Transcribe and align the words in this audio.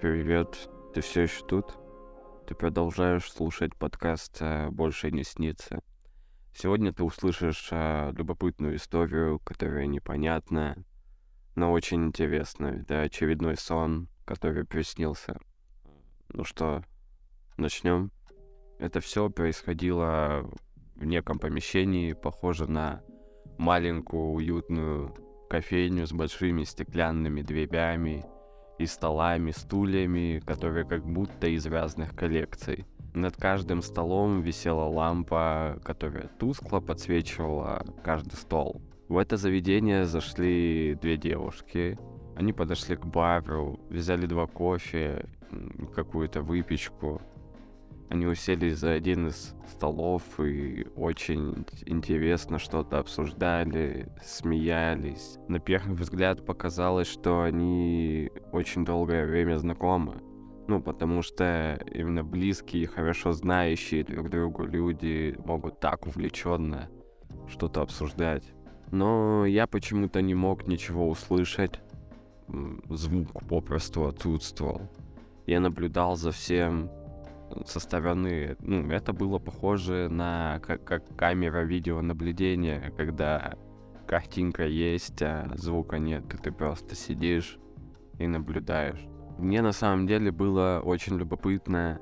Привет, 0.00 0.70
ты 0.94 1.00
все 1.00 1.22
еще 1.22 1.44
тут? 1.44 1.76
Ты 2.46 2.54
продолжаешь 2.54 3.28
слушать 3.32 3.74
подкаст 3.74 4.36
э, 4.38 4.68
«Больше 4.70 5.10
не 5.10 5.24
снится». 5.24 5.82
Сегодня 6.54 6.92
ты 6.92 7.02
услышишь 7.02 7.70
э, 7.72 8.12
любопытную 8.16 8.76
историю, 8.76 9.40
которая 9.40 9.86
непонятна, 9.86 10.76
но 11.56 11.72
очень 11.72 12.04
интересная. 12.04 12.82
Это 12.82 13.00
очередной 13.02 13.56
сон, 13.56 14.08
который 14.24 14.64
приснился. 14.64 15.36
Ну 16.28 16.44
что, 16.44 16.84
начнем? 17.56 18.12
Это 18.78 19.00
все 19.00 19.28
происходило 19.30 20.48
в 20.94 21.04
неком 21.06 21.40
помещении, 21.40 22.12
похоже 22.12 22.70
на 22.70 23.02
маленькую 23.58 24.30
уютную 24.34 25.12
кофейню 25.50 26.06
с 26.06 26.12
большими 26.12 26.62
стеклянными 26.62 27.42
дверями 27.42 28.24
и 28.78 28.86
столами, 28.86 29.50
стульями, 29.50 30.40
которые 30.44 30.84
как 30.84 31.04
будто 31.04 31.46
из 31.46 31.66
разных 31.66 32.14
коллекций. 32.14 32.86
Над 33.14 33.36
каждым 33.36 33.82
столом 33.82 34.42
висела 34.42 34.84
лампа, 34.84 35.80
которая 35.84 36.28
тускло 36.38 36.80
подсвечивала 36.80 37.84
каждый 38.04 38.34
стол. 38.34 38.80
В 39.08 39.16
это 39.16 39.36
заведение 39.36 40.04
зашли 40.04 40.96
две 41.00 41.16
девушки. 41.16 41.98
Они 42.36 42.52
подошли 42.52 42.94
к 42.94 43.06
бару, 43.06 43.80
взяли 43.88 44.26
два 44.26 44.46
кофе, 44.46 45.26
какую-то 45.94 46.42
выпечку. 46.42 47.20
Они 48.10 48.26
уселись 48.26 48.78
за 48.78 48.92
один 48.92 49.28
из 49.28 49.54
столов 49.68 50.22
и 50.40 50.86
очень 50.96 51.66
интересно 51.84 52.58
что-то 52.58 52.98
обсуждали, 52.98 54.08
смеялись. 54.24 55.38
На 55.46 55.58
первый 55.58 55.94
взгляд 55.94 56.44
показалось, 56.44 57.06
что 57.06 57.42
они 57.42 58.30
очень 58.52 58.84
долгое 58.84 59.26
время 59.26 59.58
знакомы. 59.58 60.22
Ну, 60.68 60.82
потому 60.82 61.22
что 61.22 61.78
именно 61.92 62.24
близкие, 62.24 62.86
хорошо 62.86 63.32
знающие 63.32 64.04
друг 64.04 64.30
другу 64.30 64.64
люди 64.64 65.34
могут 65.44 65.80
так 65.80 66.06
увлеченно 66.06 66.88
что-то 67.46 67.82
обсуждать. 67.82 68.44
Но 68.90 69.44
я 69.44 69.66
почему-то 69.66 70.22
не 70.22 70.34
мог 70.34 70.66
ничего 70.66 71.08
услышать. 71.08 71.80
Звук 72.88 73.32
попросту 73.48 74.06
отсутствовал. 74.06 74.90
Я 75.46 75.60
наблюдал 75.60 76.16
за 76.16 76.30
всем 76.30 76.90
со 77.66 77.80
стороны, 77.80 78.56
ну, 78.60 78.90
это 78.90 79.12
было 79.12 79.38
похоже 79.38 80.08
на 80.10 80.60
как, 80.60 80.84
как 80.84 81.16
камера 81.16 81.64
видеонаблюдения, 81.64 82.92
когда 82.96 83.54
картинка 84.06 84.66
есть, 84.66 85.20
а 85.22 85.50
звука 85.56 85.98
нет, 85.98 86.32
и 86.32 86.36
ты 86.36 86.50
просто 86.50 86.94
сидишь 86.94 87.58
и 88.18 88.26
наблюдаешь. 88.26 89.06
Мне 89.38 89.62
на 89.62 89.72
самом 89.72 90.06
деле 90.06 90.32
было 90.32 90.80
очень 90.84 91.16
любопытно 91.16 92.00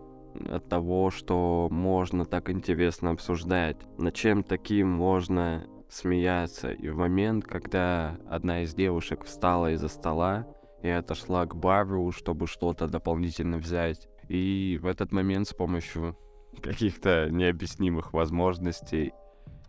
от 0.49 0.69
того, 0.69 1.11
что 1.11 1.69
можно 1.71 2.25
так 2.25 2.51
интересно 2.51 3.11
обсуждать, 3.11 3.77
над 3.99 4.15
чем 4.15 4.43
таким 4.43 4.89
можно 4.89 5.67
смеяться. 5.89 6.73
И 6.73 6.89
в 6.89 6.97
момент, 6.97 7.45
когда 7.45 8.19
одна 8.29 8.63
из 8.63 8.75
девушек 8.75 9.25
встала 9.25 9.73
из-за 9.73 9.89
стола 9.89 10.47
и 10.83 10.89
отошла 10.89 11.47
к 11.47 11.55
бару, 11.55 12.13
чтобы 12.13 12.47
что-то 12.47 12.89
дополнительно 12.89 13.59
взять, 13.59 14.09
и 14.29 14.79
в 14.81 14.87
этот 14.87 15.13
момент 15.13 15.49
с 15.49 15.55
помощью 15.55 16.17
каких-то 16.63 17.29
необъяснимых 17.31 18.13
возможностей 18.13 19.13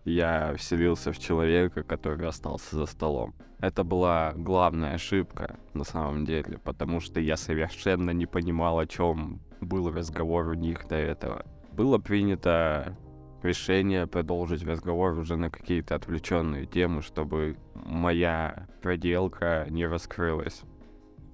я 0.05 0.53
вселился 0.55 1.11
в 1.11 1.19
человека, 1.19 1.83
который 1.83 2.27
остался 2.27 2.77
за 2.77 2.85
столом. 2.85 3.35
Это 3.59 3.83
была 3.83 4.33
главная 4.35 4.93
ошибка 4.93 5.59
на 5.73 5.83
самом 5.83 6.25
деле, 6.25 6.59
потому 6.59 6.99
что 6.99 7.19
я 7.19 7.35
совершенно 7.35 8.11
не 8.11 8.25
понимал, 8.25 8.79
о 8.79 8.87
чем 8.87 9.41
был 9.59 9.91
разговор 9.91 10.47
у 10.49 10.53
них 10.53 10.87
до 10.87 10.95
этого. 10.95 11.45
Было 11.71 11.97
принято 11.97 12.97
решение 13.43 14.07
продолжить 14.07 14.63
разговор 14.63 15.17
уже 15.17 15.35
на 15.35 15.49
какие-то 15.49 15.95
отвлеченные 15.95 16.65
темы, 16.65 17.01
чтобы 17.01 17.57
моя 17.73 18.67
проделка 18.81 19.65
не 19.69 19.85
раскрылась. 19.85 20.63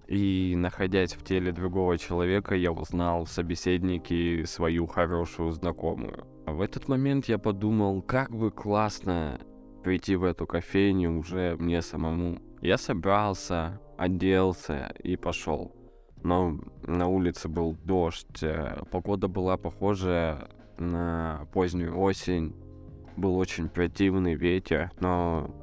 И 0.08 0.54
находясь 0.58 1.14
в 1.14 1.24
теле 1.24 1.52
другого 1.52 1.98
человека, 1.98 2.56
я 2.56 2.72
узнал 2.72 3.26
в 3.26 3.30
собеседнике 3.30 4.46
свою 4.46 4.86
хорошую 4.86 5.52
знакомую. 5.52 6.28
В 6.46 6.62
этот 6.62 6.88
момент 6.90 7.26
я 7.26 7.38
подумал, 7.38 8.02
как 8.02 8.32
бы 8.32 8.52
классно 8.52 9.40
прийти 9.84 10.16
в 10.16 10.24
эту 10.24 10.46
кофейню 10.46 11.18
уже 11.18 11.56
мне 11.58 11.82
самому. 11.82 12.40
Я 12.62 12.78
собрался, 12.78 13.80
оделся 13.98 14.94
и 15.04 15.16
пошел. 15.16 15.76
Но 16.24 16.58
на 16.84 17.08
улице 17.08 17.50
был 17.50 17.74
дождь, 17.84 18.44
э, 18.44 18.84
погода 18.92 19.28
была 19.28 19.58
похожа 19.58 20.50
на 20.78 21.48
позднюю 21.54 21.98
осень. 21.98 22.56
Был 23.18 23.38
очень 23.38 23.70
противный 23.70 24.36
ветер, 24.36 24.92
но 25.00 25.54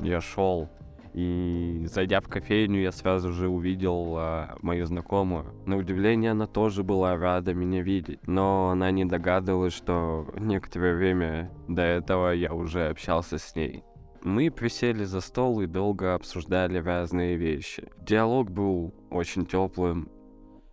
я 0.00 0.20
шел 0.20 0.68
и 1.14 1.84
зайдя 1.86 2.20
в 2.20 2.28
кофейню, 2.28 2.80
я 2.80 2.92
сразу 2.92 3.32
же 3.32 3.48
увидел 3.48 4.14
а, 4.16 4.56
мою 4.62 4.86
знакомую. 4.86 5.54
На 5.66 5.76
удивление, 5.76 6.30
она 6.30 6.46
тоже 6.46 6.82
была 6.82 7.16
рада 7.16 7.54
меня 7.54 7.82
видеть, 7.82 8.20
но 8.26 8.70
она 8.70 8.90
не 8.90 9.04
догадывалась, 9.04 9.74
что 9.74 10.26
некоторое 10.38 10.94
время 10.94 11.50
до 11.68 11.82
этого 11.82 12.30
я 12.32 12.54
уже 12.54 12.88
общался 12.88 13.38
с 13.38 13.54
ней. 13.54 13.84
Мы 14.22 14.50
присели 14.50 15.04
за 15.04 15.20
стол 15.20 15.60
и 15.60 15.66
долго 15.66 16.14
обсуждали 16.14 16.78
разные 16.78 17.36
вещи. 17.36 17.90
Диалог 18.00 18.50
был 18.50 18.94
очень 19.10 19.46
теплым. 19.46 20.08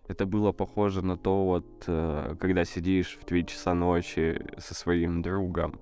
Это 0.06 0.24
было 0.24 0.52
похоже 0.52 1.04
на 1.04 1.16
то, 1.16 1.44
вот, 1.44 1.84
э, 1.86 2.36
когда 2.40 2.64
сидишь 2.64 3.18
в 3.20 3.24
3 3.24 3.46
часа 3.46 3.74
ночи 3.74 4.40
со 4.58 4.74
своим 4.74 5.22
другом 5.22 5.80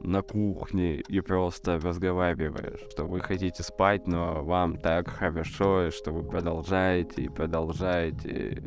на 0.00 0.22
кухне 0.22 0.96
и 0.96 1.20
просто 1.20 1.78
разговариваешь, 1.78 2.80
что 2.90 3.04
вы 3.04 3.20
хотите 3.20 3.62
спать, 3.62 4.06
но 4.06 4.44
вам 4.44 4.78
так 4.78 5.08
хорошо, 5.08 5.90
что 5.90 6.12
вы 6.12 6.22
продолжаете 6.22 7.22
и 7.22 7.28
продолжаете 7.28 8.62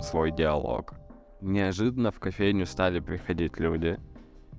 свой 0.00 0.30
диалог. 0.32 0.94
Неожиданно 1.40 2.10
в 2.10 2.20
кофейню 2.20 2.66
стали 2.66 3.00
приходить 3.00 3.58
люди, 3.58 3.98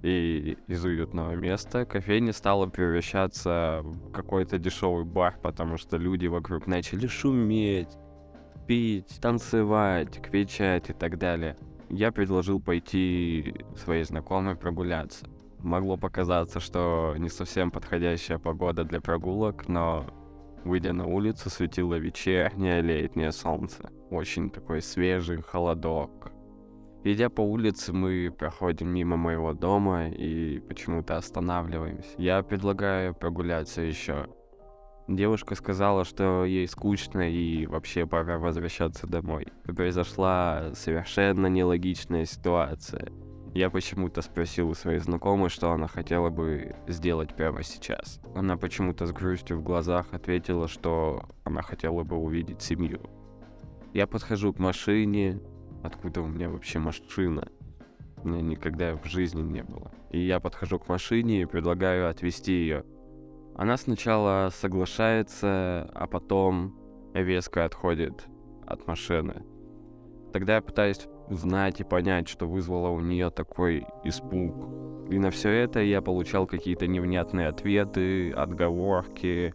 и 0.04 0.58
из 0.68 0.86
уютного 0.86 1.34
места 1.34 1.86
кофейня 1.86 2.32
стала 2.32 2.68
превращаться 2.68 3.82
в 3.84 4.12
какой-то 4.12 4.60
дешевый 4.60 5.04
бар, 5.04 5.40
потому 5.42 5.78
что 5.78 5.98
люди 5.98 6.28
вокруг 6.28 6.68
начали 6.68 7.08
шуметь, 7.08 7.98
пить, 8.68 9.18
танцевать, 9.20 10.22
кричать 10.22 10.92
и 10.92 10.94
так 10.94 11.18
далее. 11.18 11.58
Я 11.90 12.12
предложил 12.12 12.60
пойти 12.60 13.56
своей 13.76 14.04
знакомой 14.04 14.56
прогуляться 14.56 15.26
могло 15.66 15.98
показаться, 15.98 16.60
что 16.60 17.16
не 17.18 17.30
совсем 17.30 17.72
подходящая 17.72 18.38
погода 18.38 18.84
для 18.84 19.02
прогулок, 19.02 19.68
но 19.68 20.06
выйдя 20.64 20.94
на 20.94 21.06
улицу, 21.08 21.50
светило 21.50 21.96
вечернее 21.96 22.82
летнее 22.82 23.32
солнце. 23.32 23.90
Очень 24.10 24.50
такой 24.50 24.82
свежий 24.82 25.42
холодок. 25.42 26.32
Идя 27.04 27.30
по 27.30 27.42
улице, 27.42 27.94
мы 27.94 28.34
проходим 28.36 28.90
мимо 28.90 29.16
моего 29.16 29.54
дома 29.54 30.10
и 30.10 30.60
почему-то 30.60 31.18
останавливаемся. 31.18 32.10
Я 32.18 32.42
предлагаю 32.42 33.14
прогуляться 33.14 33.82
еще. 33.82 34.28
Девушка 35.08 35.54
сказала, 35.54 36.04
что 36.04 36.46
ей 36.46 36.68
скучно 36.68 37.30
и 37.30 37.68
вообще 37.68 38.08
пора 38.08 38.40
возвращаться 38.40 39.06
домой. 39.06 39.46
Произошла 39.66 40.72
совершенно 40.74 41.46
нелогичная 41.46 42.26
ситуация. 42.26 43.12
Я 43.56 43.70
почему-то 43.70 44.22
спросил 44.22 44.68
у 44.68 44.74
своей 44.74 45.00
знакомой, 45.00 45.48
что 45.48 45.72
она 45.72 45.88
хотела 45.88 46.30
бы 46.30 46.76
сделать 46.90 47.34
прямо 47.38 47.64
сейчас. 47.64 48.20
Она 48.36 48.58
почему-то 48.58 49.06
с 49.06 49.14
грустью 49.14 49.60
в 49.60 49.64
глазах 49.64 50.08
ответила, 50.14 50.68
что 50.68 51.24
она 51.46 51.62
хотела 51.62 52.04
бы 52.04 52.18
увидеть 52.18 52.62
семью. 52.62 53.00
Я 53.94 54.08
подхожу 54.08 54.52
к 54.52 54.60
машине. 54.60 55.40
Откуда 55.84 56.22
у 56.22 56.28
меня 56.28 56.50
вообще 56.50 56.80
машина? 56.80 57.48
У 58.22 58.28
меня 58.28 58.42
никогда 58.42 58.98
в 58.98 59.06
жизни 59.06 59.42
не 59.42 59.64
было. 59.64 59.90
И 60.12 60.20
я 60.20 60.42
подхожу 60.42 60.78
к 60.78 60.90
машине 60.90 61.44
и 61.44 61.46
предлагаю 61.46 62.10
отвезти 62.10 62.52
ее. 62.52 62.84
Она 63.56 63.78
сначала 63.78 64.50
соглашается, 64.52 65.90
а 65.94 66.08
потом 66.08 66.78
резко 67.14 67.64
отходит 67.64 68.26
от 68.68 68.86
машины. 68.86 69.46
Тогда 70.34 70.56
я 70.56 70.62
пытаюсь 70.62 71.08
узнать 71.28 71.80
и 71.82 71.84
понять, 71.84 72.28
что 72.28 72.48
вызвало 72.48 72.90
у 72.90 73.00
нее 73.00 73.30
такой 73.30 73.86
испуг. 74.04 75.10
И 75.12 75.20
на 75.20 75.32
все 75.32 75.50
это 75.50 75.82
я 75.82 76.02
получал 76.02 76.48
какие-то 76.48 76.88
невнятные 76.88 77.48
ответы, 77.48 78.32
отговорки. 78.32 79.54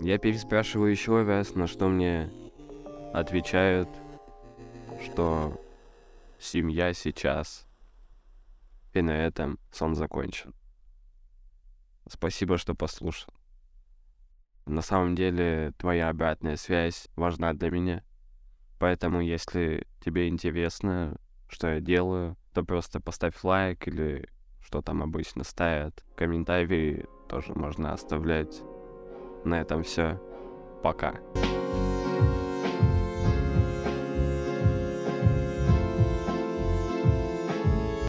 Я 0.00 0.18
переспрашиваю 0.18 0.90
еще 0.90 1.22
раз, 1.22 1.54
на 1.54 1.66
что 1.66 1.88
мне 1.88 2.30
отвечают, 3.12 3.88
что 5.04 5.60
семья 6.38 6.92
сейчас. 6.92 7.66
И 8.92 9.00
на 9.00 9.26
этом 9.26 9.58
сон 9.70 9.94
закончен. 9.94 10.54
Спасибо, 12.08 12.58
что 12.58 12.74
послушал. 12.74 13.32
На 14.66 14.82
самом 14.82 15.16
деле, 15.16 15.72
твоя 15.78 16.08
обратная 16.08 16.56
связь 16.56 17.08
важна 17.16 17.52
для 17.52 17.70
меня 17.70 18.04
Поэтому, 18.82 19.20
если 19.20 19.86
тебе 20.04 20.26
интересно, 20.26 21.16
что 21.48 21.68
я 21.68 21.78
делаю, 21.78 22.36
то 22.52 22.64
просто 22.64 22.98
поставь 22.98 23.44
лайк 23.44 23.86
или 23.86 24.28
что 24.60 24.82
там 24.82 25.04
обычно 25.04 25.44
ставят. 25.44 26.02
Комментарии 26.16 27.06
тоже 27.28 27.54
можно 27.54 27.92
оставлять. 27.92 28.60
На 29.44 29.60
этом 29.60 29.84
все. 29.84 30.20
Пока. 30.82 31.14